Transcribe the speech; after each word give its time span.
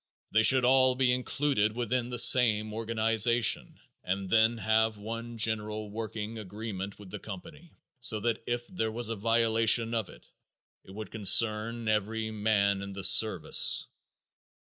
They 0.31 0.41
should 0.41 0.65
all 0.65 0.95
be 0.95 1.13
included 1.13 1.73
within 1.75 2.09
the 2.09 2.17
same 2.17 2.73
organization 2.73 3.79
and 4.03 4.31
then 4.31 4.57
have 4.57 4.97
one 4.97 5.37
general 5.37 5.91
working 5.91 6.39
agreement 6.39 6.97
with 6.97 7.11
the 7.11 7.19
company 7.19 7.71
so 7.99 8.19
that 8.21 8.41
if 8.47 8.65
there 8.65 8.91
was 8.91 9.09
a 9.09 9.15
violation 9.15 9.93
of 9.93 10.09
it, 10.09 10.25
it 10.83 10.89
would 10.89 11.11
concern 11.11 11.87
every 11.87 12.31
man 12.31 12.81
in 12.81 12.93
the 12.93 13.03
service. 13.03 13.85